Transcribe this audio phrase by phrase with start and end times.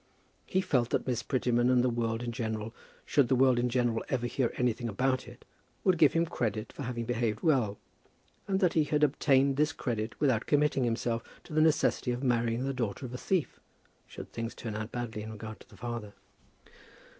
[0.47, 2.73] He felt that Miss Prettyman and the world in general,
[3.05, 5.45] should the world in general ever hear anything about it,
[5.83, 7.77] would give him credit for having behaved well;
[8.47, 12.63] and that he had obtained this credit without committing himself to the necessity of marrying
[12.65, 13.59] the daughter of a thief,
[14.07, 16.13] should things turn out badly in regard to the father.